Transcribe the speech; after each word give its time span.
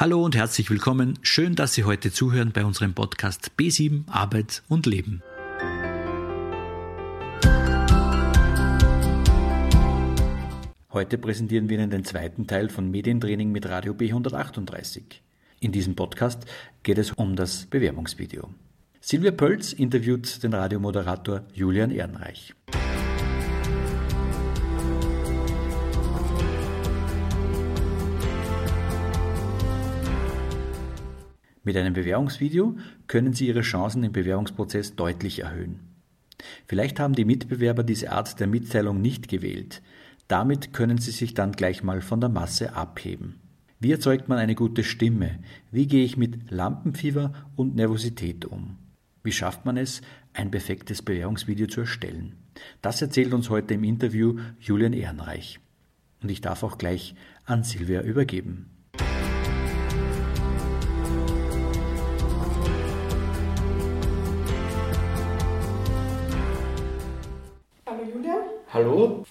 Hallo 0.00 0.24
und 0.24 0.34
herzlich 0.34 0.70
willkommen. 0.70 1.18
Schön, 1.20 1.56
dass 1.56 1.74
Sie 1.74 1.84
heute 1.84 2.10
zuhören 2.10 2.52
bei 2.52 2.64
unserem 2.64 2.94
Podcast 2.94 3.50
B7 3.58 4.08
Arbeit 4.08 4.62
und 4.66 4.86
Leben. 4.86 5.22
Heute 10.90 11.18
präsentieren 11.18 11.68
wir 11.68 11.76
Ihnen 11.76 11.90
den 11.90 12.06
zweiten 12.06 12.46
Teil 12.46 12.70
von 12.70 12.90
Medientraining 12.90 13.52
mit 13.52 13.68
Radio 13.68 13.92
B138. 13.92 15.02
In 15.60 15.70
diesem 15.70 15.96
Podcast 15.96 16.46
geht 16.82 16.96
es 16.96 17.12
um 17.12 17.36
das 17.36 17.66
Bewerbungsvideo. 17.66 18.48
Silvia 19.02 19.32
Pölz 19.32 19.74
interviewt 19.74 20.42
den 20.42 20.54
Radiomoderator 20.54 21.42
Julian 21.52 21.90
Ehrenreich. 21.90 22.54
Mit 31.70 31.76
einem 31.76 31.94
Bewerbungsvideo 31.94 32.76
können 33.06 33.32
Sie 33.32 33.46
Ihre 33.46 33.60
Chancen 33.60 34.02
im 34.02 34.10
Bewerbungsprozess 34.10 34.96
deutlich 34.96 35.38
erhöhen. 35.38 35.78
Vielleicht 36.66 36.98
haben 36.98 37.14
die 37.14 37.24
Mitbewerber 37.24 37.84
diese 37.84 38.10
Art 38.10 38.40
der 38.40 38.48
Mitteilung 38.48 39.00
nicht 39.00 39.28
gewählt. 39.28 39.80
Damit 40.26 40.72
können 40.72 40.98
Sie 40.98 41.12
sich 41.12 41.32
dann 41.34 41.52
gleich 41.52 41.84
mal 41.84 42.00
von 42.00 42.20
der 42.20 42.28
Masse 42.28 42.74
abheben. 42.74 43.36
Wie 43.78 43.92
erzeugt 43.92 44.28
man 44.28 44.38
eine 44.38 44.56
gute 44.56 44.82
Stimme? 44.82 45.38
Wie 45.70 45.86
gehe 45.86 46.04
ich 46.04 46.16
mit 46.16 46.50
Lampenfieber 46.50 47.34
und 47.54 47.76
Nervosität 47.76 48.46
um? 48.46 48.76
Wie 49.22 49.30
schafft 49.30 49.64
man 49.64 49.76
es, 49.76 50.02
ein 50.32 50.50
perfektes 50.50 51.02
Bewerbungsvideo 51.02 51.68
zu 51.68 51.82
erstellen? 51.82 52.34
Das 52.82 53.00
erzählt 53.00 53.32
uns 53.32 53.48
heute 53.48 53.74
im 53.74 53.84
Interview 53.84 54.40
Julian 54.58 54.92
Ehrenreich. 54.92 55.60
Und 56.20 56.32
ich 56.32 56.40
darf 56.40 56.64
auch 56.64 56.78
gleich 56.78 57.14
an 57.44 57.62
Silvia 57.62 58.02
übergeben. 58.02 58.70
Hallo? 68.72 69.24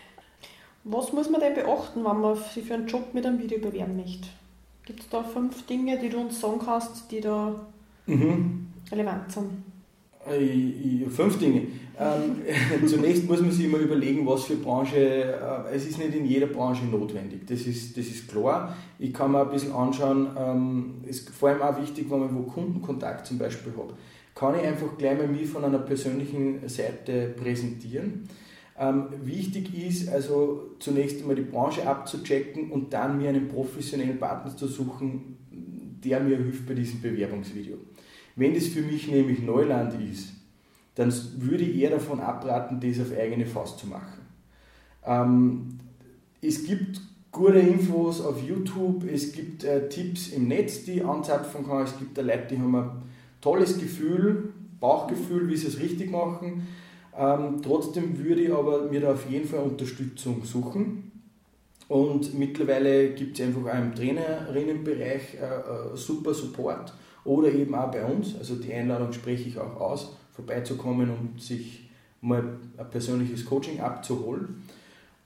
Was 0.83 1.13
muss 1.13 1.29
man 1.29 1.39
denn 1.39 1.53
beachten, 1.53 2.03
wenn 2.03 2.19
man 2.19 2.35
sich 2.35 2.65
für 2.65 2.73
einen 2.73 2.87
Job 2.87 3.13
mit 3.13 3.25
einem 3.25 3.39
Video 3.39 3.59
bewerben 3.59 3.95
möchte? 3.95 4.27
Gibt 4.85 4.99
es 4.99 5.09
da 5.09 5.23
fünf 5.23 5.65
Dinge, 5.65 5.97
die 5.97 6.09
du 6.09 6.19
uns 6.19 6.41
sagen 6.41 6.59
kannst, 6.63 7.09
die 7.09 7.21
da 7.21 7.55
mhm. 8.05 8.67
relevant 8.91 9.31
sind? 9.31 9.63
Äh, 10.27 11.07
fünf 11.09 11.39
Dinge. 11.39 11.67
Ähm, 11.97 12.41
zunächst 12.87 13.29
muss 13.29 13.39
man 13.39 13.51
sich 13.51 13.65
immer 13.65 13.77
überlegen, 13.77 14.27
was 14.27 14.43
für 14.43 14.55
Branche, 14.55 14.97
äh, 14.97 15.73
es 15.73 15.87
ist 15.87 15.97
nicht 15.97 16.13
in 16.13 16.25
jeder 16.25 16.47
Branche 16.47 16.85
notwendig, 16.85 17.47
das 17.47 17.61
ist, 17.61 17.97
das 17.97 18.07
ist 18.07 18.27
klar. 18.27 18.75
Ich 18.97 19.13
kann 19.13 19.31
mir 19.31 19.41
ein 19.41 19.51
bisschen 19.51 19.71
anschauen, 19.71 20.27
ähm, 20.37 20.93
ist 21.07 21.29
vor 21.29 21.49
allem 21.49 21.61
auch 21.61 21.79
wichtig, 21.79 22.09
wenn 22.09 22.19
man 22.19 22.35
wo 22.35 22.41
Kundenkontakt 22.41 23.25
zum 23.25 23.37
Beispiel 23.37 23.71
hat, 23.77 23.93
kann 24.35 24.55
ich 24.59 24.65
einfach 24.65 24.97
gleich 24.97 25.17
mal 25.17 25.27
mich 25.27 25.47
von 25.47 25.63
einer 25.63 25.79
persönlichen 25.79 26.67
Seite 26.67 27.33
präsentieren. 27.37 28.27
Ähm, 28.81 29.07
wichtig 29.23 29.75
ist 29.75 30.07
also 30.07 30.75
zunächst 30.79 31.19
einmal 31.19 31.35
die 31.35 31.41
Branche 31.41 31.85
abzuchecken 31.85 32.71
und 32.71 32.93
dann 32.93 33.17
mir 33.17 33.27
einen 33.27 33.49
professionellen 33.49 34.17
Partner 34.17 34.55
zu 34.55 34.67
suchen, 34.67 35.37
der 36.01 36.21
mir 36.21 36.37
hilft 36.37 36.65
bei 36.65 36.75
diesem 36.75 37.01
Bewerbungsvideo. 37.01 37.75
Wenn 38.37 38.53
das 38.53 38.67
für 38.67 38.81
mich 38.81 39.11
nämlich 39.11 39.41
Neuland 39.41 40.01
ist, 40.01 40.29
dann 40.95 41.13
würde 41.39 41.65
ich 41.65 41.75
eher 41.75 41.89
davon 41.89 42.21
abraten, 42.21 42.79
das 42.79 43.01
auf 43.01 43.17
eigene 43.17 43.45
Faust 43.45 43.79
zu 43.79 43.87
machen. 43.87 44.21
Ähm, 45.05 45.79
es 46.41 46.63
gibt 46.63 47.01
gute 47.33 47.59
Infos 47.59 48.21
auf 48.21 48.41
YouTube, 48.41 49.03
es 49.11 49.33
gibt 49.33 49.65
äh, 49.65 49.89
Tipps 49.89 50.29
im 50.29 50.47
Netz, 50.47 50.85
die 50.85 50.93
ich 50.93 51.05
anzapfen 51.05 51.65
kann, 51.65 51.83
es 51.83 51.97
gibt 51.99 52.17
da 52.17 52.21
Leute, 52.21 52.55
die 52.55 52.57
haben 52.57 52.75
ein 52.75 52.89
tolles 53.41 53.77
Gefühl, 53.77 54.53
Bauchgefühl, 54.79 55.49
wie 55.49 55.57
sie 55.57 55.67
es 55.67 55.81
richtig 55.81 56.09
machen 56.11 56.65
ähm, 57.17 57.61
trotzdem 57.61 58.17
würde 58.17 58.41
ich 58.41 58.53
aber 58.53 58.83
mir 58.83 59.01
da 59.01 59.13
auf 59.13 59.29
jeden 59.29 59.47
Fall 59.47 59.59
Unterstützung 59.59 60.43
suchen. 60.43 61.11
Und 61.87 62.37
mittlerweile 62.37 63.13
gibt 63.13 63.39
es 63.39 63.45
einfach 63.45 63.73
auch 63.73 63.79
im 63.79 63.95
Trainerinnenbereich 63.95 65.35
äh, 65.35 65.93
äh, 65.93 65.97
super 65.97 66.33
Support 66.33 66.93
oder 67.25 67.51
eben 67.51 67.73
auch 67.73 67.91
bei 67.91 68.05
uns. 68.05 68.35
Also 68.37 68.55
die 68.55 68.71
Einladung 68.71 69.11
spreche 69.11 69.49
ich 69.49 69.57
auch 69.57 69.79
aus, 69.81 70.15
vorbeizukommen 70.33 71.09
und 71.09 71.41
sich 71.41 71.89
mal 72.21 72.59
ein 72.77 72.89
persönliches 72.89 73.45
Coaching 73.45 73.79
abzuholen. 73.79 74.63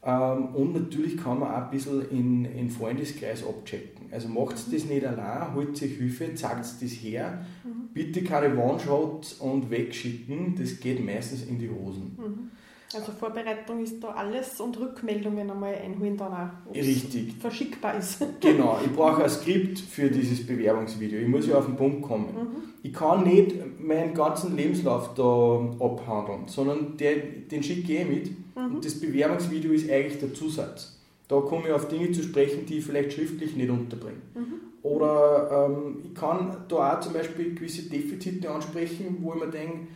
Ähm, 0.06 0.48
und 0.54 0.74
natürlich 0.74 1.18
kann 1.18 1.40
man 1.40 1.50
auch 1.50 1.64
ein 1.64 1.72
bisschen 1.72 2.10
in, 2.10 2.46
in 2.46 2.70
Freundeskreis 2.70 3.44
abchecken. 3.46 4.08
Also 4.12 4.28
macht 4.28 4.56
es 4.56 4.70
das 4.70 4.86
nicht 4.86 5.06
allein, 5.06 5.54
holt 5.56 5.78
sich 5.78 5.98
Hilfe, 5.98 6.36
zeigt 6.36 6.60
das 6.60 6.92
her. 6.92 7.46
Mhm. 7.64 7.90
Bitte 7.94 8.24
keine 8.24 8.56
One-Shot 8.58 9.38
und 9.40 9.70
wegschicken, 9.70 10.56
das 10.56 10.80
geht 10.80 11.04
meistens 11.04 11.46
in 11.46 11.58
die 11.58 11.70
Hosen. 11.70 12.18
Mhm. 12.18 12.52
Also 12.96 13.12
Vorbereitung 13.12 13.82
ist 13.82 14.04
da 14.04 14.10
alles 14.10 14.60
und 14.60 14.80
Rückmeldungen 14.80 15.50
einmal 15.50 15.76
einholen 15.76 16.18
dann 16.18 16.34
auch, 16.34 16.76
Richtig. 16.76 17.36
verschickbar 17.40 17.98
ist. 17.98 18.26
Genau, 18.40 18.80
ich 18.84 18.92
brauche 18.92 19.24
ein 19.24 19.30
Skript 19.30 19.80
für 19.80 20.10
dieses 20.10 20.46
Bewerbungsvideo. 20.46 21.20
Ich 21.20 21.28
muss 21.28 21.48
ja 21.48 21.58
auf 21.58 21.66
den 21.66 21.76
Punkt 21.76 22.04
kommen. 22.04 22.26
Mhm. 22.26 22.64
Ich 22.84 22.94
kann 22.94 23.24
nicht 23.24 23.56
meinen 23.80 24.14
ganzen 24.14 24.56
Lebenslauf 24.56 25.14
da 25.16 25.84
abhandeln, 25.84 26.48
sondern 26.48 26.98
der, 26.98 27.16
den 27.50 27.64
schicke 27.64 27.94
ich 27.94 28.08
mit 28.08 28.32
mhm. 28.56 28.76
und 28.76 28.86
das 28.86 29.00
Bewerbungsvideo 29.00 29.72
ist 29.72 29.90
eigentlich 29.90 30.20
der 30.20 30.34
Zusatz. 30.34 31.00
Da 31.28 31.40
komme 31.40 31.68
ich 31.68 31.74
auf 31.74 31.88
Dinge 31.88 32.12
zu 32.12 32.22
sprechen, 32.22 32.66
die 32.66 32.80
ich 32.80 32.86
vielleicht 32.86 33.14
schriftlich 33.14 33.56
nicht 33.56 33.70
unterbringe. 33.70 34.18
Mhm. 34.36 34.54
Oder 34.84 35.70
ähm, 35.70 36.00
ich 36.04 36.14
kann 36.14 36.58
da 36.68 36.94
auch 36.94 37.00
zum 37.00 37.14
Beispiel 37.14 37.56
gewisse 37.56 37.84
Defizite 37.84 38.52
ansprechen, 38.52 39.18
wo 39.22 39.34
ich 39.34 39.40
mir 39.40 39.48
denke, 39.48 39.88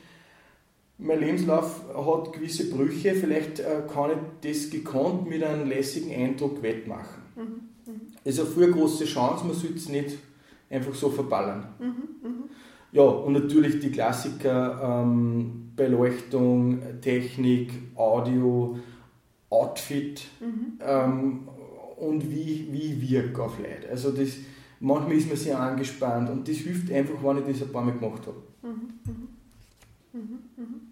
mein 0.97 1.19
Lebenslauf 1.19 1.83
hat 1.95 2.33
gewisse 2.33 2.69
Brüche, 2.69 3.13
vielleicht 3.13 3.59
äh, 3.59 3.83
kann 3.91 4.11
ich 4.11 4.51
das 4.53 4.69
gekonnt 4.69 5.29
mit 5.29 5.43
einem 5.43 5.67
lässigen 5.67 6.11
Eindruck 6.11 6.61
wettmachen. 6.63 7.21
Mhm. 7.35 7.43
Mhm. 7.85 8.01
Ist 8.23 8.39
eine 8.39 8.49
viel 8.49 8.71
große 8.71 9.05
Chance, 9.05 9.45
man 9.45 9.55
sollte 9.55 9.75
es 9.75 9.89
nicht 9.89 10.17
einfach 10.69 10.93
so 10.95 11.09
verballern. 11.09 11.67
Mhm. 11.79 11.85
mhm. 12.29 12.43
Ja, 12.93 13.03
und 13.03 13.33
natürlich 13.33 13.79
die 13.79 13.91
Klassiker 13.91 15.03
ähm, 15.03 15.71
Beleuchtung, 15.75 16.79
Technik, 17.01 17.71
Audio, 17.95 18.79
Outfit 19.49 20.25
mhm. 20.39 20.79
ähm, 20.81 21.47
und 21.97 22.31
wie, 22.31 22.67
wie 22.71 23.09
wirke 23.09 23.43
auf 23.43 23.59
Leute. 23.59 23.89
Also 23.89 24.11
das, 24.11 24.37
manchmal 24.79 25.17
ist 25.17 25.27
man 25.27 25.37
sehr 25.37 25.59
angespannt 25.59 26.29
und 26.29 26.47
das 26.47 26.55
hilft 26.55 26.91
einfach, 26.91 27.15
wenn 27.21 27.37
ich 27.39 27.59
das 27.59 27.67
ein 27.67 27.73
paar 27.73 27.83
Mal 27.83 27.93
gemacht 27.93 28.25
habe. 28.25 28.41
Mhm. 28.63 28.93
Mhm. 30.13 30.86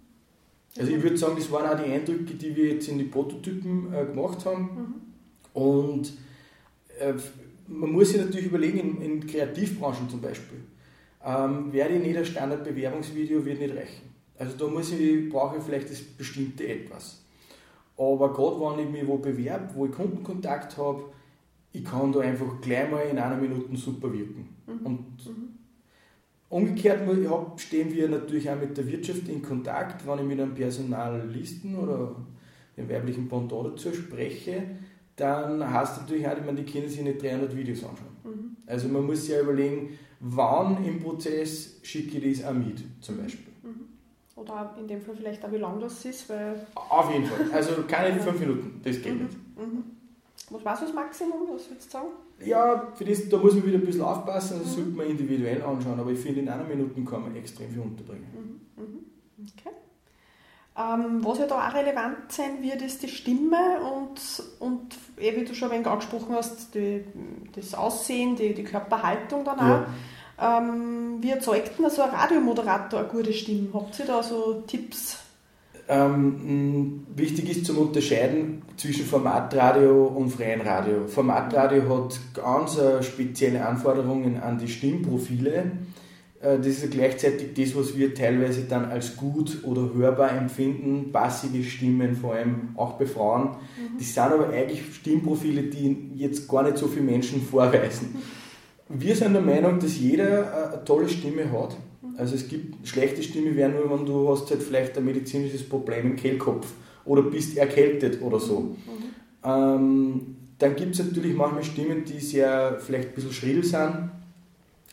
Also 0.78 0.92
ich 0.92 1.02
würde 1.02 1.16
sagen, 1.16 1.36
das 1.36 1.50
waren 1.50 1.66
auch 1.66 1.82
die 1.82 1.90
Eindrücke, 1.90 2.34
die 2.34 2.54
wir 2.54 2.72
jetzt 2.74 2.88
in 2.88 2.98
die 2.98 3.04
Prototypen 3.04 3.92
äh, 3.94 4.04
gemacht 4.04 4.44
haben. 4.44 4.62
Mhm. 4.62 5.60
Und 5.60 6.12
äh, 6.98 7.14
man 7.68 7.92
muss 7.92 8.10
sich 8.10 8.20
natürlich 8.20 8.46
überlegen, 8.46 8.78
in, 8.78 9.00
in 9.00 9.26
Kreativbranchen 9.26 10.08
zum 10.08 10.20
Beispiel, 10.20 10.58
ähm, 11.24 11.72
werde 11.72 11.94
ich 11.94 12.02
nicht 12.02 12.16
ein 12.16 12.24
Standardbewerbungsvideo 12.24 13.44
wird 13.44 13.60
nicht 13.60 13.74
reichen. 13.74 14.10
Also 14.38 14.56
da 14.56 14.66
muss 14.72 14.92
ich, 14.92 15.28
brauche 15.30 15.56
ich 15.56 15.62
vielleicht 15.62 15.90
das 15.90 16.02
bestimmte 16.02 16.66
etwas. 16.66 17.24
Aber 17.96 18.32
gerade 18.32 18.60
wenn 18.60 18.86
ich 18.86 18.92
mich 18.92 19.06
wo 19.06 19.16
bewerbe, 19.16 19.74
wo 19.74 19.86
ich 19.86 19.92
Kundenkontakt 19.92 20.76
habe, 20.76 21.04
ich 21.72 21.84
kann 21.84 22.12
da 22.12 22.20
einfach 22.20 22.60
gleich 22.60 22.90
mal 22.90 23.00
in 23.00 23.18
einer 23.18 23.36
Minute 23.36 23.74
super 23.76 24.12
wirken. 24.12 24.48
Mhm. 24.66 24.86
Und 24.86 25.26
mhm. 25.26 25.48
Umgekehrt 26.48 27.00
stehen 27.56 27.92
wir 27.92 28.08
natürlich 28.08 28.48
auch 28.48 28.60
mit 28.60 28.76
der 28.76 28.86
Wirtschaft 28.86 29.28
in 29.28 29.42
Kontakt, 29.42 30.06
wenn 30.06 30.18
ich 30.20 30.24
mit 30.24 30.40
einem 30.40 30.54
Personalisten 30.54 31.76
oder 31.76 32.14
dem 32.76 32.88
weiblichen 32.88 33.28
Pendant 33.28 33.72
dazu 33.72 33.92
spreche, 33.92 34.62
dann 35.16 35.72
heißt 35.72 36.02
natürlich 36.02 36.28
auch, 36.28 36.36
ich 36.36 36.44
meine, 36.44 36.62
die 36.62 36.70
können 36.70 36.88
sich 36.88 37.00
nicht 37.00 37.22
300 37.22 37.56
Videos 37.56 37.82
anschauen. 37.82 38.16
Mhm. 38.22 38.56
Also 38.66 38.88
man 38.88 39.06
muss 39.06 39.22
sich 39.22 39.34
ja 39.34 39.40
überlegen, 39.40 39.98
wann 40.20 40.84
im 40.84 41.00
Prozess 41.00 41.80
schicke 41.82 42.18
ich 42.18 42.38
das 42.38 42.46
auch 42.46 42.54
mit, 42.54 42.82
zum 43.00 43.16
Beispiel. 43.16 43.52
Mhm. 43.62 43.86
Oder 44.36 44.76
in 44.78 44.86
dem 44.86 45.00
Fall 45.00 45.16
vielleicht 45.16 45.44
auch, 45.44 45.50
wie 45.50 45.56
lang 45.56 45.80
das 45.80 46.04
ist, 46.04 46.28
weil... 46.28 46.66
Auf 46.74 47.10
jeden 47.12 47.24
Fall. 47.24 47.50
Also 47.52 47.72
keine 47.88 48.20
fünf 48.20 48.38
Minuten, 48.38 48.80
das 48.84 49.02
geht 49.02 49.14
mhm. 49.14 49.24
nicht. 49.24 49.36
Mhm. 49.56 49.84
Was 50.50 50.64
war 50.64 50.76
so 50.76 50.84
das 50.86 50.94
Maximum, 50.94 51.48
was 51.52 51.68
würdest 51.68 51.88
du 51.88 51.98
sagen? 51.98 52.08
Ja, 52.44 52.92
für 52.94 53.04
das, 53.04 53.28
da 53.28 53.36
muss 53.38 53.54
man 53.54 53.66
wieder 53.66 53.78
ein 53.78 53.86
bisschen 53.86 54.02
aufpassen, 54.02 54.60
das 54.62 54.72
mhm. 54.72 54.74
sollte 54.74 54.90
man 54.90 55.06
individuell 55.06 55.62
anschauen, 55.62 55.98
aber 55.98 56.10
ich 56.10 56.18
finde, 56.18 56.40
in 56.40 56.48
einer 56.48 56.64
Minute 56.64 57.00
kann 57.02 57.22
man 57.22 57.34
extrem 57.34 57.70
viel 57.70 57.80
unterbringen. 57.80 58.60
Mhm. 58.76 58.82
mhm. 58.82 59.06
Okay. 59.58 59.74
Ähm, 60.78 61.24
was 61.24 61.38
ja 61.38 61.46
da 61.46 61.68
auch 61.68 61.74
relevant 61.74 62.30
sein 62.30 62.62
wird, 62.62 62.82
ist 62.82 63.02
die 63.02 63.08
Stimme 63.08 63.80
und, 63.80 64.20
und 64.58 64.94
eh, 65.16 65.34
wie 65.34 65.44
du 65.44 65.54
schon 65.54 65.70
ein 65.70 65.76
wenig 65.76 65.86
angesprochen 65.86 66.34
hast, 66.34 66.74
die, 66.74 67.02
das 67.54 67.74
Aussehen, 67.74 68.36
die, 68.36 68.52
die 68.52 68.64
Körperhaltung 68.64 69.42
dann 69.44 69.58
auch. 69.58 69.86
Ja. 70.38 70.58
Ähm, 70.58 71.22
wie 71.22 71.30
erzeugt 71.30 71.78
denn 71.78 71.88
so 71.88 72.02
ein 72.02 72.10
Radiomoderator 72.10 73.00
eine 73.00 73.08
gute 73.08 73.32
Stimme? 73.32 73.70
Habt 73.72 73.98
ihr 73.98 74.04
da 74.04 74.22
so 74.22 74.62
Tipps? 74.66 75.18
Ähm, 75.88 77.06
wichtig 77.14 77.50
ist 77.50 77.66
zum 77.66 77.78
Unterscheiden 77.78 78.62
zwischen 78.76 79.04
Formatradio 79.04 80.06
und 80.06 80.30
freien 80.30 80.60
Radio. 80.60 81.06
Formatradio 81.06 81.82
hat 81.88 82.18
ganz 82.34 82.76
äh, 82.76 83.02
spezielle 83.02 83.64
Anforderungen 83.64 84.40
an 84.40 84.58
die 84.58 84.66
Stimmprofile. 84.66 85.70
Äh, 86.40 86.58
das 86.58 86.66
ist 86.66 86.90
gleichzeitig 86.90 87.54
das, 87.54 87.76
was 87.76 87.96
wir 87.96 88.14
teilweise 88.14 88.62
dann 88.62 88.86
als 88.86 89.16
gut 89.16 89.62
oder 89.62 89.94
hörbar 89.94 90.32
empfinden, 90.32 91.12
passive 91.12 91.62
Stimmen, 91.62 92.16
vor 92.16 92.34
allem 92.34 92.70
auch 92.76 92.94
bei 92.94 93.06
Frauen. 93.06 93.50
Mhm. 93.50 93.98
Das 93.98 94.12
sind 94.12 94.22
aber 94.24 94.48
eigentlich 94.48 94.82
Stimmprofile, 94.92 95.62
die 95.62 96.10
jetzt 96.16 96.48
gar 96.48 96.64
nicht 96.64 96.78
so 96.78 96.88
viele 96.88 97.04
Menschen 97.04 97.42
vorweisen. 97.50 98.16
Wir 98.88 99.14
sind 99.14 99.34
der 99.34 99.42
Meinung, 99.42 99.78
dass 99.78 99.98
jeder 99.98 100.40
äh, 100.40 100.74
eine 100.74 100.84
tolle 100.84 101.08
Stimme 101.08 101.50
hat 101.52 101.76
also 102.16 102.34
es 102.34 102.48
gibt 102.48 102.86
schlechte 102.86 103.22
Stimme 103.22 103.54
wäre 103.56 103.70
nur, 103.70 103.90
wenn 103.90 104.06
du 104.06 104.28
hast 104.30 104.50
halt 104.50 104.62
vielleicht 104.62 104.96
ein 104.96 105.04
medizinisches 105.04 105.68
Problem 105.68 106.06
im 106.12 106.16
Kehlkopf 106.16 106.72
oder 107.04 107.22
bist 107.22 107.56
erkältet 107.56 108.20
oder 108.22 108.40
so. 108.40 108.60
Mhm. 108.60 108.76
Ähm, 109.44 110.36
dann 110.58 110.76
gibt 110.76 110.94
es 110.94 111.04
natürlich 111.04 111.34
manchmal 111.34 111.64
Stimmen, 111.64 112.04
die 112.04 112.18
sehr 112.18 112.78
vielleicht 112.80 113.10
ein 113.10 113.14
bisschen 113.14 113.32
schrill 113.32 113.64
sind 113.64 114.10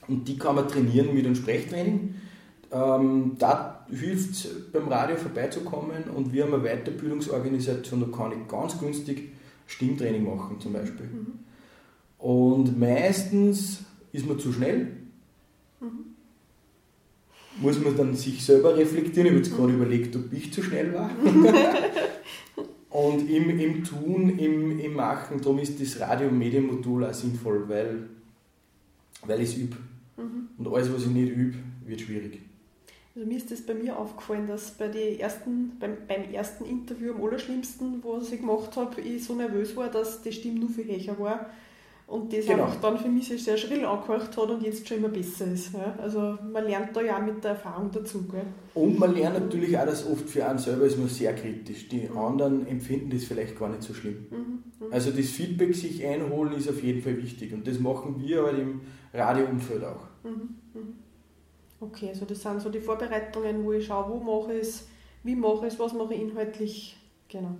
und 0.07 0.27
die 0.27 0.37
kann 0.37 0.55
man 0.55 0.67
trainieren 0.67 1.13
mit 1.13 1.25
einem 1.25 1.35
Sprechtraining. 1.35 2.15
Ähm, 2.71 3.35
da 3.39 3.85
hilft 3.89 4.31
es 4.31 4.71
beim 4.71 4.87
Radio 4.87 5.15
vorbeizukommen 5.15 6.03
und 6.13 6.33
wir 6.33 6.43
haben 6.43 6.53
eine 6.53 6.63
Weiterbildungsorganisation, 6.63 8.01
da 8.01 8.17
kann 8.17 8.31
ich 8.31 8.47
ganz 8.47 8.79
günstig 8.79 9.31
Stimmtraining 9.67 10.25
machen 10.25 10.59
zum 10.59 10.73
Beispiel. 10.73 11.05
Mhm. 11.05 11.39
Und 12.17 12.79
meistens 12.79 13.79
ist 14.11 14.27
man 14.27 14.39
zu 14.39 14.51
schnell. 14.51 14.97
Mhm 15.79 16.12
muss 17.61 17.79
man 17.79 17.95
dann 17.95 18.15
sich 18.15 18.43
selber 18.43 18.75
reflektieren. 18.75 19.27
Ich 19.27 19.33
habe 19.33 19.43
jetzt 19.43 19.55
gerade 19.55 19.73
überlegt, 19.73 20.15
ob 20.15 20.31
ich 20.33 20.51
zu 20.51 20.63
schnell 20.63 20.93
war. 20.93 21.09
Und 22.89 23.27
im, 23.27 23.59
im 23.59 23.83
Tun, 23.83 24.37
im, 24.37 24.79
im 24.79 24.93
Machen, 24.93 25.41
darum 25.41 25.57
ist 25.59 25.81
das 25.81 25.99
Radio-Medienmodul 25.99 27.05
auch 27.05 27.13
sinnvoll, 27.13 27.67
weil, 27.67 28.07
weil 29.25 29.41
ich 29.41 29.49
es 29.49 29.57
übe. 29.57 29.77
Mhm. 30.17 30.49
Und 30.59 30.67
alles, 30.71 30.93
was 30.93 31.01
ich 31.01 31.09
nicht 31.09 31.35
übe, 31.35 31.57
wird 31.85 32.01
schwierig. 32.01 32.39
Also 33.15 33.27
mir 33.27 33.37
ist 33.37 33.51
das 33.51 33.61
bei 33.61 33.73
mir 33.73 33.97
aufgefallen, 33.97 34.47
dass 34.47 34.71
bei 34.71 34.87
die 34.87 35.19
ersten, 35.19 35.71
beim, 35.79 35.97
beim 36.07 36.31
ersten 36.31 36.65
Interview 36.65 37.13
am 37.13 37.23
allerschlimmsten, 37.23 38.03
was 38.03 38.31
ich 38.31 38.41
gemacht 38.41 38.75
habe, 38.75 39.01
ich 39.01 39.23
so 39.23 39.35
nervös 39.35 39.75
war, 39.75 39.89
dass 39.89 40.21
die 40.21 40.31
Stimme 40.31 40.59
nur 40.59 40.69
viel 40.69 40.85
höher 40.85 41.19
war 41.19 41.49
und 42.07 42.33
das 42.33 42.45
genau. 42.45 42.65
einfach 42.65 42.81
dann 42.81 42.99
für 42.99 43.07
mich 43.07 43.27
sehr 43.27 43.57
schrill 43.57 43.85
angehört 43.85 44.35
hat 44.35 44.49
und 44.49 44.61
jetzt 44.61 44.87
schon 44.87 44.97
immer 44.97 45.09
besser 45.09 45.47
ist. 45.47 45.73
Ja? 45.73 45.95
Also 46.01 46.37
man 46.51 46.65
lernt 46.65 46.95
da 46.95 47.01
ja 47.01 47.17
auch 47.17 47.25
mit 47.25 47.43
der 47.43 47.51
Erfahrung 47.51 47.89
dazu. 47.91 48.23
Gell? 48.23 48.43
Und 48.73 48.99
man 48.99 49.15
lernt 49.15 49.39
natürlich 49.39 49.77
auch, 49.77 49.85
dass 49.85 50.05
oft 50.05 50.29
für 50.29 50.45
einen 50.45 50.59
selber 50.59 50.85
ist 50.85 50.97
man 50.97 51.07
sehr 51.07 51.33
kritisch. 51.33 51.87
Die 51.87 52.01
mhm. 52.01 52.17
anderen 52.17 52.67
empfinden 52.67 53.09
das 53.09 53.23
vielleicht 53.23 53.57
gar 53.57 53.69
nicht 53.69 53.83
so 53.83 53.93
schlimm. 53.93 54.25
Mhm. 54.29 54.37
Mhm. 54.85 54.93
Also 54.93 55.11
das 55.11 55.27
Feedback 55.27 55.73
sich 55.75 56.05
einholen 56.05 56.53
ist 56.53 56.69
auf 56.69 56.83
jeden 56.83 57.01
Fall 57.01 57.17
wichtig 57.17 57.53
und 57.53 57.65
das 57.65 57.79
machen 57.79 58.15
wir 58.19 58.43
halt 58.43 58.59
im 58.59 58.81
Radioumfeld 59.13 59.83
auch. 59.83 60.07
Mhm. 60.23 60.55
mhm. 60.73 60.93
Okay, 61.79 62.09
also 62.09 62.25
das 62.25 62.41
sind 62.41 62.61
so 62.61 62.69
die 62.69 62.79
Vorbereitungen, 62.79 63.65
wo 63.65 63.73
ich 63.73 63.85
schaue, 63.85 64.09
wo 64.09 64.19
mache 64.19 64.53
ich 64.53 64.61
es, 64.61 64.87
wie 65.23 65.35
mache 65.35 65.67
ich 65.67 65.73
es, 65.73 65.79
was 65.79 65.93
mache 65.93 66.13
ich 66.13 66.21
inhaltlich. 66.21 66.97
Genau. 67.27 67.57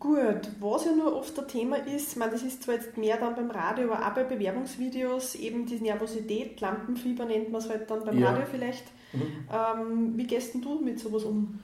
Gut, 0.00 0.48
was 0.60 0.86
ja 0.86 0.92
nur 0.92 1.14
oft 1.14 1.38
ein 1.38 1.46
Thema 1.46 1.76
ist, 1.76 2.16
meine, 2.16 2.32
das 2.32 2.42
ist 2.42 2.62
zwar 2.62 2.76
jetzt 2.76 2.96
mehr 2.96 3.18
dann 3.18 3.34
beim 3.34 3.50
Radio, 3.50 3.92
aber 3.92 4.06
auch 4.06 4.14
bei 4.14 4.24
Bewerbungsvideos, 4.24 5.34
eben 5.34 5.66
die 5.66 5.78
Nervosität, 5.78 6.58
Lampenfieber 6.58 7.26
nennt 7.26 7.52
man 7.52 7.60
es 7.60 7.68
halt 7.68 7.90
dann 7.90 8.06
beim 8.06 8.18
ja. 8.18 8.30
Radio 8.30 8.46
vielleicht. 8.50 8.84
Mhm. 9.12 9.22
Ähm, 9.52 10.12
wie 10.16 10.26
gehst 10.26 10.54
du 10.54 10.80
mit 10.80 10.98
sowas 10.98 11.24
um? 11.24 11.58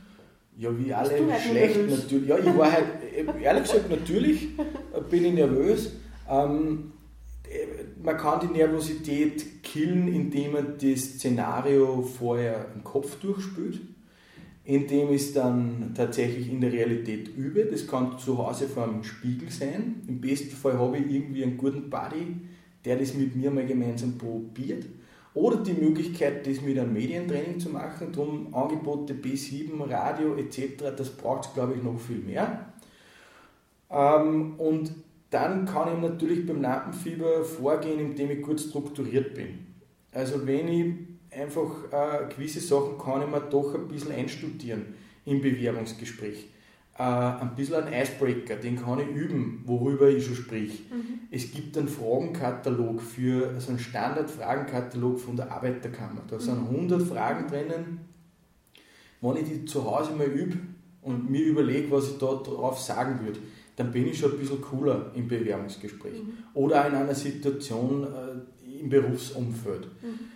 Ja, 0.58 0.68
wie 0.78 0.92
alle 0.92 1.16
schlecht 1.16 1.88
natürlich. 1.88 2.28
Ja, 2.28 2.38
ich 2.38 2.58
war 2.58 2.70
halt, 2.70 2.84
ehrlich 3.40 3.62
gesagt, 3.62 3.88
natürlich 3.88 4.48
bin 5.08 5.24
ich 5.24 5.32
nervös. 5.32 5.92
Ähm, 6.28 6.92
man 8.02 8.16
kann 8.18 8.40
die 8.40 8.58
Nervosität 8.58 9.62
killen, 9.62 10.08
indem 10.08 10.52
man 10.52 10.74
das 10.78 11.00
Szenario 11.00 12.02
vorher 12.02 12.66
im 12.74 12.84
Kopf 12.84 13.16
durchspült 13.16 13.80
indem 14.66 15.12
ich 15.12 15.22
es 15.22 15.32
dann 15.32 15.92
tatsächlich 15.94 16.50
in 16.50 16.60
der 16.60 16.72
Realität 16.72 17.28
übe. 17.36 17.64
Das 17.66 17.86
kann 17.86 18.18
zu 18.18 18.36
Hause 18.36 18.66
vor 18.66 18.82
einem 18.82 19.04
Spiegel 19.04 19.48
sein. 19.48 20.02
Im 20.08 20.20
besten 20.20 20.56
Fall 20.56 20.76
habe 20.78 20.98
ich 20.98 21.08
irgendwie 21.08 21.44
einen 21.44 21.56
guten 21.56 21.88
Buddy, 21.88 22.36
der 22.84 22.96
das 22.98 23.14
mit 23.14 23.36
mir 23.36 23.50
mal 23.52 23.64
gemeinsam 23.64 24.18
probiert. 24.18 24.84
Oder 25.34 25.58
die 25.58 25.74
Möglichkeit, 25.74 26.46
das 26.46 26.62
mit 26.62 26.78
einem 26.78 26.92
Medientraining 26.92 27.60
zu 27.60 27.68
machen. 27.68 28.08
Darum 28.10 28.52
Angebote 28.54 29.14
B7, 29.14 29.88
Radio 29.88 30.34
etc., 30.34 30.96
das 30.96 31.10
braucht 31.10 31.46
es, 31.46 31.54
glaube 31.54 31.74
ich, 31.74 31.82
noch 31.82 32.00
viel 32.00 32.18
mehr. 32.18 32.72
Ähm, 33.88 34.54
und 34.58 34.92
dann 35.30 35.64
kann 35.64 35.94
ich 35.94 36.02
natürlich 36.02 36.44
beim 36.44 36.60
Lampenfieber 36.60 37.44
vorgehen, 37.44 38.00
indem 38.00 38.30
ich 38.32 38.42
gut 38.42 38.60
strukturiert 38.60 39.34
bin. 39.34 39.66
Also 40.12 40.44
wenn 40.44 40.68
ich 40.68 40.94
einfach 41.36 41.70
äh, 41.92 42.34
gewisse 42.34 42.60
Sachen 42.60 42.98
kann 42.98 43.22
ich 43.22 43.28
mir 43.28 43.40
doch 43.40 43.74
ein 43.74 43.88
bisschen 43.88 44.12
einstudieren 44.12 44.94
im 45.24 45.40
Bewerbungsgespräch. 45.40 46.48
Äh, 46.98 47.02
ein 47.02 47.54
bisschen 47.54 47.74
ein 47.74 47.92
Icebreaker, 47.92 48.56
den 48.56 48.82
kann 48.82 49.00
ich 49.00 49.08
üben, 49.08 49.62
worüber 49.66 50.08
ich 50.08 50.24
schon 50.24 50.34
sprich. 50.34 50.84
Mhm. 50.90 51.20
Es 51.30 51.52
gibt 51.52 51.76
einen 51.76 51.88
Fragenkatalog 51.88 53.02
für, 53.02 53.48
also 53.50 53.70
einen 53.70 53.78
Standard-Fragenkatalog 53.78 55.20
von 55.20 55.36
der 55.36 55.52
Arbeiterkammer. 55.52 56.22
Da 56.28 56.36
mhm. 56.36 56.40
sind 56.40 56.58
100 56.70 57.02
Fragen 57.02 57.48
drinnen. 57.48 58.00
Wenn 59.20 59.36
ich 59.36 59.44
die 59.44 59.64
zu 59.66 59.84
Hause 59.84 60.12
mal 60.12 60.26
übe 60.26 60.56
und 61.02 61.30
mir 61.30 61.44
überlege, 61.44 61.90
was 61.90 62.08
ich 62.12 62.18
da 62.18 62.26
drauf 62.26 62.80
sagen 62.80 63.20
würde, 63.24 63.40
dann 63.76 63.92
bin 63.92 64.06
ich 64.06 64.18
schon 64.18 64.32
ein 64.32 64.38
bisschen 64.38 64.62
cooler 64.62 65.12
im 65.14 65.28
Bewerbungsgespräch. 65.28 66.22
Mhm. 66.22 66.32
Oder 66.54 66.86
in 66.86 66.94
einer 66.94 67.14
Situation 67.14 68.04
äh, 68.04 68.80
im 68.80 68.88
Berufsumfeld. 68.88 69.86
Mhm. 70.02 70.35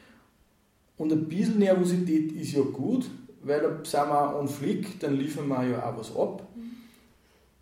Und 1.01 1.11
ein 1.13 1.29
bisschen 1.29 1.61
Nervosität 1.61 2.31
ist 2.33 2.53
ja 2.53 2.61
gut, 2.61 3.09
weil 3.43 3.63
da 3.63 3.69
sind 3.83 4.11
wir 4.11 4.39
on 4.39 4.47
flick, 4.47 5.01
dann 5.01 5.17
liefern 5.17 5.49
wir 5.49 5.67
ja 5.67 5.91
auch 5.91 5.97
was 5.97 6.15
ab. 6.15 6.47
Mhm. 6.55 6.73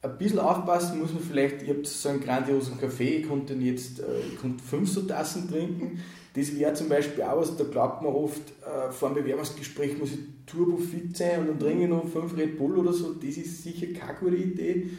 Ein 0.02 0.18
bisschen 0.18 0.40
aufpassen 0.40 0.98
muss 0.98 1.12
man 1.12 1.22
vielleicht, 1.22 1.62
ich 1.62 1.68
habe 1.68 1.84
so 1.84 2.08
einen 2.08 2.20
grandiosen 2.20 2.80
Kaffee, 2.80 3.18
ich 3.18 3.28
konnte 3.28 3.54
jetzt 3.54 4.00
äh, 4.00 4.04
ich 4.32 4.40
konnte 4.40 4.64
fünf 4.64 4.90
so 4.90 5.02
Tassen 5.02 5.48
trinken. 5.48 6.00
Das 6.34 6.52
wäre 6.58 6.74
zum 6.74 6.88
Beispiel 6.88 7.22
auch 7.22 7.40
was, 7.40 7.56
da 7.56 7.62
glaubt 7.62 8.02
man 8.02 8.12
oft, 8.12 8.42
äh, 8.66 8.90
vor 8.90 9.10
einem 9.10 9.22
Bewerbungsgespräch 9.22 9.96
muss 9.98 10.10
ich 10.10 10.18
turbofit 10.44 11.16
sein 11.16 11.42
und 11.42 11.46
dann 11.46 11.60
trinke 11.60 11.84
ich 11.84 11.88
noch 11.88 12.08
fünf 12.08 12.36
Red 12.36 12.58
Bull 12.58 12.76
oder 12.78 12.92
so. 12.92 13.14
Das 13.14 13.36
ist 13.36 13.62
sicher 13.62 13.86
keine 13.96 14.18
gute 14.18 14.34
Idee. 14.34 14.90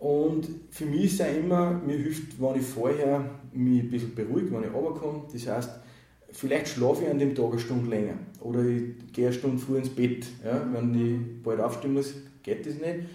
Und 0.00 0.48
für 0.70 0.86
mich 0.86 1.04
ist 1.04 1.20
es 1.20 1.20
auch 1.20 1.36
immer, 1.36 1.70
mir 1.86 1.98
hilft, 1.98 2.42
wenn 2.42 2.56
ich 2.56 2.66
vorher 2.66 3.30
mich 3.52 3.84
ein 3.84 3.90
bisschen 3.90 4.12
beruhige, 4.12 4.50
wenn 4.50 4.64
ich 4.64 4.74
runterkomme. 4.74 5.22
Das 5.32 5.46
heißt, 5.46 5.85
vielleicht 6.36 6.68
schlafe 6.68 7.04
ich 7.04 7.10
an 7.10 7.18
dem 7.18 7.34
Tag 7.34 7.50
eine 7.50 7.58
Stunde 7.58 7.90
länger 7.90 8.14
oder 8.40 8.62
ich 8.64 9.12
gehe 9.12 9.26
eine 9.26 9.34
Stunde 9.34 9.58
früh 9.58 9.78
ins 9.78 9.90
Bett. 9.90 10.26
Ja? 10.44 10.62
Wenn 10.72 10.94
ich 10.94 11.42
bald 11.42 11.60
aufstehen 11.60 11.94
muss, 11.94 12.14
geht 12.42 12.66
das 12.66 12.74
nicht. 12.74 13.06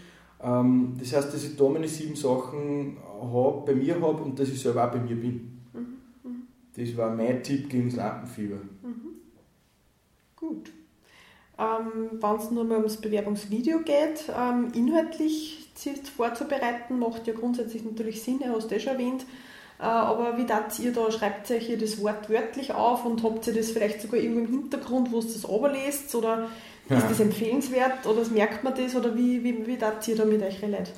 Ähm, 0.44 0.96
das 1.00 1.14
heißt, 1.14 1.34
dass 1.34 1.44
ich 1.44 1.56
da 1.56 1.70
meine 1.70 1.88
sieben 1.88 2.16
Sachen 2.16 2.98
hab, 3.22 3.66
bei 3.66 3.76
mir 3.76 3.96
habe 3.96 4.24
und 4.24 4.40
dass 4.40 4.50
ich 4.50 4.60
selber 4.60 4.88
auch 4.88 4.92
bei 4.92 5.00
mir 5.00 5.16
bin. 5.16 5.60
Mhm. 5.74 6.48
Das 6.76 6.98
war 6.98 7.16
mein 7.16 7.44
Tipp 7.44 7.70
gegen 7.70 7.90
das 7.90 7.98
Lampenfieber. 7.98 8.56
Mhm. 8.56 9.16
Gut. 10.36 10.72
Ähm, 11.60 12.20
Wenn 12.20 12.36
es 12.38 12.50
nur 12.50 12.64
mal 12.64 12.78
ums 12.78 12.98
Bewerbungsvideo 12.98 13.80
geht, 13.80 14.32
ähm, 14.36 14.70
inhaltlich 14.74 15.70
vorzubereiten, 16.16 17.00
macht 17.00 17.28
ja 17.28 17.34
grundsätzlich 17.34 17.84
natürlich 17.84 18.22
Sinn, 18.22 18.40
du 18.40 18.46
hast 18.46 18.70
du 18.70 18.76
eh 18.76 18.80
schon 18.80 18.94
erwähnt. 18.94 19.26
Äh, 19.82 19.86
aber 19.86 20.38
wie 20.38 20.46
tat 20.46 20.78
ihr 20.80 20.94
da? 20.94 21.12
Schreibt 21.12 21.50
ihr 21.50 21.56
euch 21.56 21.76
das 21.80 22.02
Wort 22.02 22.30
wörtlich 22.30 22.72
auf 22.72 23.04
und 23.04 23.24
habt 23.24 23.48
ihr 23.48 23.54
das 23.54 23.72
vielleicht 23.72 24.02
sogar 24.02 24.20
irgendwo 24.20 24.42
im 24.42 24.48
Hintergrund, 24.62 25.12
wo 25.12 25.18
ihr 25.18 25.24
das 25.24 25.48
runterlest? 25.48 26.14
Oder 26.14 26.50
ja. 26.88 26.98
ist 26.98 27.10
das 27.10 27.20
empfehlenswert 27.20 28.06
oder 28.06 28.24
merkt 28.30 28.64
man 28.64 28.76
das? 28.76 28.96
Oder 28.96 29.16
wie, 29.16 29.44
wie, 29.44 29.66
wie 29.66 29.78
tat 29.78 30.08
ihr 30.08 30.16
da 30.16 30.26
mit 30.26 30.44
euch 30.44 30.62
Leuten? 30.62 30.92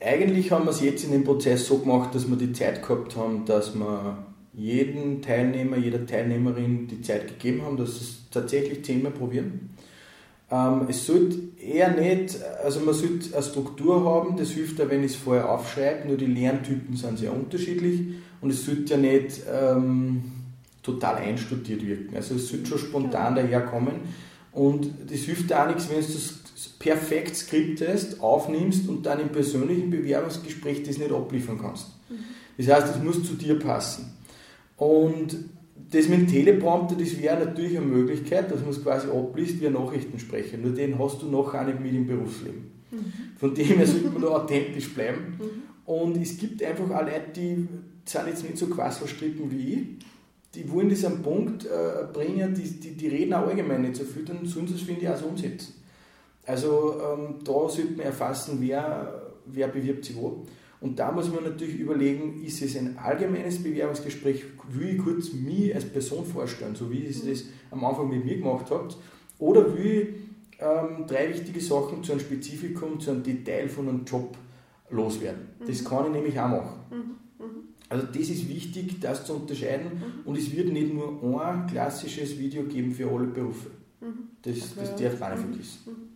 Eigentlich 0.00 0.50
haben 0.50 0.64
wir 0.64 0.72
es 0.72 0.80
jetzt 0.80 1.04
in 1.04 1.12
dem 1.12 1.24
Prozess 1.24 1.66
so 1.66 1.78
gemacht, 1.78 2.14
dass 2.14 2.28
wir 2.28 2.36
die 2.36 2.52
Zeit 2.52 2.82
gehabt 2.82 3.16
haben, 3.16 3.44
dass 3.46 3.74
wir 3.74 4.18
jeden 4.52 5.22
Teilnehmer, 5.22 5.76
jeder 5.76 6.04
Teilnehmerin 6.04 6.88
die 6.88 7.00
Zeit 7.00 7.28
gegeben 7.28 7.62
haben, 7.62 7.76
dass 7.76 7.98
sie 7.98 8.04
es 8.04 8.30
tatsächlich 8.30 8.84
zehnmal 8.84 9.12
probieren. 9.12 9.70
Ähm, 10.50 10.86
es 10.88 11.06
sollte 11.06 11.38
eher 11.58 11.90
nicht, 11.90 12.36
also 12.62 12.80
man 12.80 12.94
sollte 12.94 13.34
eine 13.34 13.42
Struktur 13.42 14.04
haben, 14.04 14.36
das 14.36 14.50
hilft 14.50 14.78
ja, 14.78 14.88
wenn 14.90 15.02
ich 15.02 15.12
es 15.12 15.16
vorher 15.16 15.48
aufschreibe, 15.48 16.06
nur 16.06 16.16
die 16.16 16.26
Lerntypen 16.26 16.96
sind 16.96 17.18
sehr 17.18 17.32
unterschiedlich 17.32 18.00
und 18.40 18.50
es 18.50 18.64
sollte 18.64 18.94
ja 18.94 18.96
nicht 18.98 19.42
ähm, 19.50 20.22
total 20.82 21.16
einstudiert 21.16 21.84
wirken. 21.86 22.14
Also 22.14 22.34
es 22.34 22.48
sollte 22.48 22.66
schon 22.66 22.78
spontan 22.78 23.34
daherkommen 23.34 23.94
und 24.52 24.90
das 25.10 25.20
hilft 25.20 25.52
auch 25.52 25.66
nichts, 25.66 25.88
wenn 25.88 26.00
du 26.00 26.06
das 26.06 26.34
perfekt 26.78 27.34
skriptest, 27.34 28.20
aufnimmst 28.20 28.88
und 28.88 29.06
dann 29.06 29.20
im 29.20 29.30
persönlichen 29.30 29.90
Bewerbungsgespräch 29.90 30.82
das 30.82 30.98
nicht 30.98 31.10
abliefern 31.10 31.58
kannst. 31.60 31.88
Mhm. 32.10 32.16
Das 32.58 32.68
heißt, 32.68 32.96
es 32.96 33.02
muss 33.02 33.24
zu 33.24 33.34
dir 33.34 33.58
passen. 33.58 34.12
Und 34.76 35.36
das 35.90 36.08
mit 36.08 36.20
dem 36.20 36.28
Teleprompter, 36.28 36.96
das 36.96 37.20
wäre 37.20 37.44
natürlich 37.44 37.76
eine 37.76 37.86
Möglichkeit, 37.86 38.50
dass 38.50 38.60
man 38.60 38.70
es 38.70 38.82
quasi 38.82 39.08
abliest 39.08 39.60
wie 39.60 39.66
ein 39.66 39.72
Nachrichtensprecher. 39.74 40.56
Nur 40.56 40.72
den 40.72 40.98
hast 40.98 41.22
du 41.22 41.26
noch 41.26 41.54
auch 41.54 41.66
nicht 41.66 41.80
mit 41.80 41.94
im 41.94 42.06
Berufsleben. 42.06 42.72
Mhm. 42.90 43.12
Von 43.36 43.54
dem 43.54 43.66
her 43.66 43.86
sollte 43.86 44.10
man 44.10 44.22
da 44.22 44.28
authentisch 44.28 44.94
bleiben. 44.94 45.36
Mhm. 45.38 45.92
Und 45.92 46.16
es 46.16 46.38
gibt 46.38 46.62
einfach 46.62 46.90
auch 46.90 47.02
Leute, 47.02 47.30
die 47.34 47.68
sind 48.04 48.26
jetzt 48.26 48.42
nicht 48.42 48.58
so 48.58 48.66
quasselstricken 48.66 49.50
wie 49.50 49.74
ich. 49.74 49.80
Die 50.54 50.70
wollen 50.70 50.88
das 50.88 51.04
am 51.04 51.20
Punkt 51.22 51.66
äh, 51.66 52.04
bringen, 52.12 52.54
die, 52.54 52.62
die, 52.62 52.92
die 52.92 53.08
reden 53.08 53.34
auch 53.34 53.48
allgemein 53.48 53.82
nicht 53.82 53.96
so 53.96 54.04
viel, 54.04 54.24
dann 54.24 54.46
sollen 54.46 54.68
sie 54.68 54.74
es, 54.74 54.82
finde 54.82 55.02
ich, 55.02 55.08
auch 55.08 55.16
so 55.16 55.26
umsetzen. 55.26 55.74
Also 56.46 57.00
ähm, 57.00 57.36
da 57.42 57.68
sollte 57.68 57.92
man 57.96 58.06
erfassen, 58.06 58.58
wer, 58.60 59.32
wer 59.46 59.68
bewirbt 59.68 60.04
sich 60.04 60.16
wo. 60.16 60.46
Und 60.84 60.98
da 60.98 61.10
muss 61.10 61.32
man 61.32 61.44
natürlich 61.44 61.78
überlegen, 61.80 62.44
ist 62.44 62.60
es 62.60 62.76
ein 62.76 62.98
allgemeines 62.98 63.62
Bewerbungsgespräch, 63.62 64.44
will 64.68 64.96
ich 64.96 64.98
kurz 64.98 65.32
mich 65.32 65.74
als 65.74 65.86
Person 65.86 66.26
vorstellen, 66.26 66.74
so 66.74 66.90
wie 66.90 66.98
ihr 66.98 67.08
das 67.08 67.44
am 67.70 67.82
Anfang 67.86 68.10
mit 68.10 68.22
mir 68.22 68.36
gemacht 68.36 68.66
habt, 68.68 68.98
oder 69.38 69.74
will 69.74 69.86
ich 69.86 70.60
ähm, 70.60 71.06
drei 71.06 71.30
wichtige 71.30 71.58
Sachen 71.58 72.04
zu 72.04 72.12
einem 72.12 72.20
Spezifikum, 72.20 73.00
zu 73.00 73.12
einem 73.12 73.22
Detail 73.22 73.66
von 73.66 73.88
einem 73.88 74.04
Job 74.04 74.36
loswerden. 74.90 75.48
Das 75.66 75.80
mhm. 75.80 75.86
kann 75.86 76.04
ich 76.08 76.12
nämlich 76.12 76.38
auch 76.38 76.48
machen. 76.48 76.80
Mhm. 76.90 77.46
Mhm. 77.46 77.50
Also 77.88 78.06
das 78.06 78.28
ist 78.28 78.46
wichtig, 78.50 79.00
das 79.00 79.24
zu 79.24 79.36
unterscheiden 79.36 79.86
mhm. 79.86 80.26
und 80.26 80.36
es 80.36 80.54
wird 80.54 80.70
nicht 80.70 80.92
nur 80.92 81.42
ein 81.42 81.66
klassisches 81.66 82.38
Video 82.38 82.62
geben 82.64 82.92
für 82.92 83.10
alle 83.10 83.28
Berufe. 83.28 83.70
Mhm. 84.02 84.28
Das, 84.42 84.74
das 84.76 84.96
darf 84.96 85.18
man 85.18 85.32
nicht 85.32 85.40
vergessen. 85.40 86.13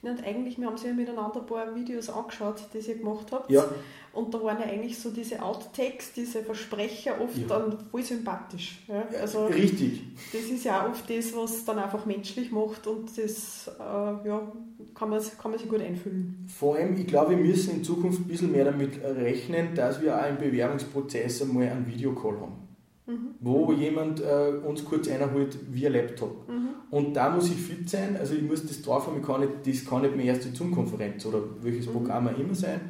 Und 0.00 0.24
eigentlich, 0.24 0.58
wir 0.58 0.66
haben 0.66 0.76
ja 0.76 0.92
miteinander 0.92 1.40
ein 1.40 1.46
paar 1.46 1.74
Videos 1.74 2.08
angeschaut, 2.08 2.62
die 2.72 2.78
ihr 2.78 2.98
gemacht 2.98 3.26
habt. 3.32 3.50
Ja. 3.50 3.64
Und 4.12 4.32
da 4.32 4.42
waren 4.42 4.58
ja 4.60 4.66
eigentlich 4.66 4.98
so 4.98 5.10
diese 5.10 5.42
Outtakes, 5.42 6.12
diese 6.12 6.42
Versprecher 6.42 7.20
oft 7.20 7.36
ja. 7.36 7.46
dann 7.48 7.78
voll 7.90 8.02
sympathisch. 8.02 8.84
Ja? 8.88 9.04
Also, 9.20 9.46
Richtig. 9.46 10.02
Das 10.32 10.42
ist 10.42 10.64
ja 10.64 10.82
auch 10.82 10.90
oft 10.90 11.10
das, 11.10 11.34
was 11.36 11.64
dann 11.64 11.78
einfach 11.78 12.06
menschlich 12.06 12.50
macht 12.50 12.86
und 12.86 13.16
das 13.18 13.70
äh, 13.78 13.82
ja, 13.82 14.52
kann, 14.94 15.10
man, 15.10 15.22
kann 15.40 15.50
man 15.50 15.58
sich 15.58 15.68
gut 15.68 15.80
einfühlen. 15.80 16.46
Vor 16.48 16.76
allem, 16.76 16.96
ich 16.96 17.06
glaube, 17.06 17.30
wir 17.30 17.44
müssen 17.44 17.76
in 17.76 17.84
Zukunft 17.84 18.20
ein 18.20 18.28
bisschen 18.28 18.52
mehr 18.52 18.64
damit 18.64 19.02
rechnen, 19.02 19.74
dass 19.74 20.00
wir 20.00 20.16
auch 20.16 20.28
im 20.28 20.38
Bewerbungsprozess 20.38 21.42
einmal 21.42 21.68
einen 21.68 21.86
Videocall 21.86 22.40
haben 22.40 22.68
mhm. 23.08 23.34
wo 23.40 23.72
jemand 23.72 24.20
äh, 24.20 24.52
uns 24.64 24.84
kurz 24.84 25.08
einholt 25.08 25.58
via 25.70 25.88
Laptop. 25.88 26.48
Mhm. 26.48 26.57
Und 26.90 27.14
da 27.14 27.30
muss 27.30 27.50
ich 27.50 27.56
fit 27.56 27.88
sein, 27.88 28.16
also 28.16 28.34
ich 28.34 28.42
muss 28.42 28.66
das 28.66 28.80
drauf 28.80 29.06
haben, 29.06 29.20
ich 29.20 29.26
kann 29.26 29.40
nicht, 29.40 29.52
das 29.66 29.84
kann 29.84 30.02
nicht 30.02 30.16
mehr 30.16 30.26
erst 30.26 30.44
die 30.44 30.52
Zoom-Konferenz 30.52 31.24
oder 31.26 31.40
welches 31.60 31.86
mhm. 31.86 31.92
Programm 31.92 32.28
auch 32.28 32.38
immer 32.38 32.54
sein, 32.54 32.80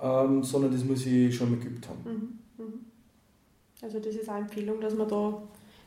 ähm, 0.00 0.42
sondern 0.42 0.72
das 0.72 0.84
muss 0.84 1.04
ich 1.04 1.34
schon 1.34 1.50
mal 1.50 1.58
geübt 1.58 1.88
haben. 1.88 2.38
Mhm. 2.58 2.64
Mhm. 2.64 2.80
Also 3.82 3.98
das 3.98 4.14
ist 4.14 4.28
eine 4.28 4.40
Empfehlung, 4.40 4.80
dass 4.80 4.94
man 4.94 5.08
da, 5.08 5.42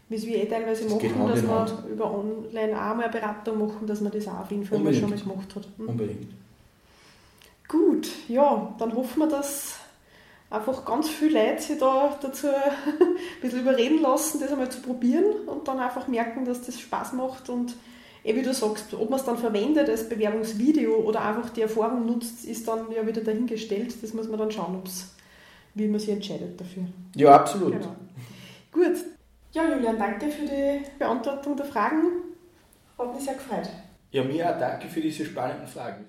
wie 0.09 0.21
wir 0.21 0.43
eh 0.43 0.45
teilweise 0.45 0.83
das 0.83 0.93
machen, 0.93 1.27
dass 1.27 1.43
wir 1.43 1.89
über 1.89 2.13
online 2.13 2.73
auch 2.73 2.95
mal 2.95 3.03
eine 3.03 3.11
Beratung 3.11 3.59
machen, 3.59 3.87
dass 3.87 4.01
man 4.01 4.11
das 4.11 4.27
auch 4.27 4.41
auf 4.41 4.51
jeden 4.51 4.65
Fall 4.65 4.79
schon 4.93 5.09
mal 5.09 5.17
gemacht 5.17 5.55
hat. 5.55 5.67
Mhm. 5.77 5.89
Unbedingt. 5.89 6.27
Gut, 7.67 8.09
ja, 8.27 8.75
dann 8.77 8.93
hoffen 8.93 9.19
wir, 9.19 9.27
dass 9.27 9.76
einfach 10.49 10.85
ganz 10.85 11.09
viele 11.09 11.39
Leute 11.39 11.61
sich 11.61 11.77
da 11.77 12.17
dazu 12.21 12.47
ein 12.47 13.15
bisschen 13.41 13.61
überreden 13.61 14.01
lassen, 14.01 14.39
das 14.39 14.51
einmal 14.51 14.69
zu 14.69 14.81
probieren 14.81 15.25
und 15.45 15.67
dann 15.67 15.79
einfach 15.79 16.07
merken, 16.07 16.45
dass 16.45 16.65
das 16.65 16.79
Spaß 16.79 17.13
macht 17.13 17.49
und 17.49 17.75
eh 18.23 18.35
wie 18.35 18.41
du 18.41 18.53
sagst, 18.53 18.93
ob 18.93 19.09
man 19.09 19.19
es 19.19 19.25
dann 19.25 19.37
verwendet 19.37 19.89
als 19.89 20.07
Bewerbungsvideo 20.07 20.95
oder 20.95 21.23
einfach 21.23 21.49
die 21.49 21.61
Erfahrung 21.61 22.05
nutzt, 22.05 22.45
ist 22.45 22.67
dann 22.67 22.91
ja 22.91 23.05
wieder 23.05 23.21
dahingestellt. 23.21 23.95
Das 24.01 24.13
muss 24.13 24.27
man 24.27 24.39
dann 24.39 24.51
schauen, 24.51 24.75
ob's, 24.75 25.15
wie 25.73 25.87
man 25.87 25.99
sich 25.99 26.09
entscheidet 26.09 26.59
dafür. 26.59 26.83
Ja, 27.15 27.35
absolut. 27.35 27.73
Genau. 27.73 27.95
Gut. 28.71 28.97
Ja, 29.53 29.63
Julian, 29.73 29.97
danke 29.97 30.29
für 30.29 30.45
die 30.45 30.81
Beantwortung 30.99 31.55
der 31.55 31.65
Fragen. 31.65 32.03
Hat 32.97 33.13
mich 33.13 33.23
sehr 33.23 33.35
gefreut. 33.35 33.69
Ja, 34.11 34.23
mir 34.23 34.49
auch 34.49 34.59
danke 34.59 34.87
für 34.87 35.01
diese 35.01 35.25
spannenden 35.25 35.67
Fragen. 35.67 36.05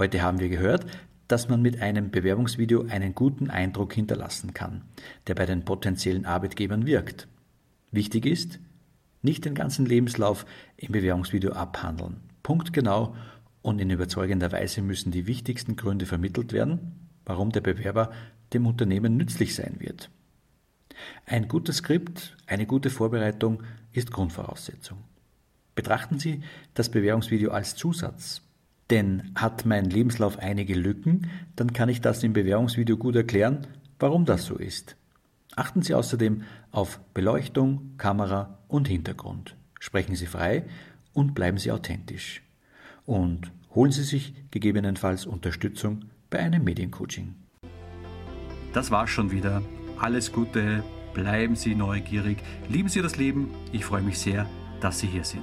Heute 0.00 0.22
haben 0.22 0.40
wir 0.40 0.48
gehört, 0.48 0.86
dass 1.28 1.50
man 1.50 1.60
mit 1.60 1.82
einem 1.82 2.10
Bewerbungsvideo 2.10 2.86
einen 2.88 3.14
guten 3.14 3.50
Eindruck 3.50 3.92
hinterlassen 3.92 4.54
kann, 4.54 4.80
der 5.26 5.34
bei 5.34 5.44
den 5.44 5.66
potenziellen 5.66 6.24
Arbeitgebern 6.24 6.86
wirkt. 6.86 7.28
Wichtig 7.90 8.24
ist, 8.24 8.60
nicht 9.20 9.44
den 9.44 9.54
ganzen 9.54 9.84
Lebenslauf 9.84 10.46
im 10.78 10.92
Bewerbungsvideo 10.92 11.52
abhandeln. 11.52 12.22
Punktgenau 12.42 13.14
und 13.60 13.78
in 13.78 13.90
überzeugender 13.90 14.50
Weise 14.52 14.80
müssen 14.80 15.10
die 15.12 15.26
wichtigsten 15.26 15.76
Gründe 15.76 16.06
vermittelt 16.06 16.54
werden, 16.54 17.10
warum 17.26 17.52
der 17.52 17.60
Bewerber 17.60 18.10
dem 18.54 18.64
Unternehmen 18.64 19.18
nützlich 19.18 19.54
sein 19.54 19.80
wird. 19.80 20.08
Ein 21.26 21.46
gutes 21.46 21.76
Skript, 21.76 22.38
eine 22.46 22.64
gute 22.64 22.88
Vorbereitung 22.88 23.64
ist 23.92 24.10
Grundvoraussetzung. 24.10 24.96
Betrachten 25.74 26.18
Sie 26.18 26.40
das 26.72 26.88
Bewerbungsvideo 26.88 27.50
als 27.50 27.76
Zusatz, 27.76 28.40
denn 28.90 29.32
hat 29.34 29.64
mein 29.66 29.88
Lebenslauf 29.88 30.38
einige 30.38 30.74
Lücken, 30.74 31.30
dann 31.56 31.72
kann 31.72 31.88
ich 31.88 32.00
das 32.00 32.22
im 32.22 32.32
Bewerbungsvideo 32.32 32.96
gut 32.96 33.16
erklären, 33.16 33.66
warum 33.98 34.24
das 34.24 34.44
so 34.44 34.56
ist. 34.56 34.96
Achten 35.56 35.82
Sie 35.82 35.94
außerdem 35.94 36.42
auf 36.70 37.00
Beleuchtung, 37.14 37.94
Kamera 37.98 38.58
und 38.68 38.88
Hintergrund. 38.88 39.56
Sprechen 39.78 40.14
Sie 40.14 40.26
frei 40.26 40.64
und 41.12 41.34
bleiben 41.34 41.58
Sie 41.58 41.72
authentisch. 41.72 42.42
Und 43.04 43.50
holen 43.74 43.92
Sie 43.92 44.04
sich 44.04 44.34
gegebenenfalls 44.50 45.26
Unterstützung 45.26 46.04
bei 46.28 46.38
einem 46.38 46.64
Mediencoaching. 46.64 47.34
Das 48.72 48.90
war's 48.90 49.10
schon 49.10 49.32
wieder. 49.32 49.62
Alles 49.98 50.32
Gute, 50.32 50.84
bleiben 51.12 51.56
Sie 51.56 51.74
neugierig, 51.74 52.38
lieben 52.68 52.88
Sie 52.88 53.02
das 53.02 53.16
Leben. 53.16 53.50
Ich 53.72 53.84
freue 53.84 54.02
mich 54.02 54.18
sehr, 54.18 54.46
dass 54.80 55.00
Sie 55.00 55.08
hier 55.08 55.24
sind. 55.24 55.42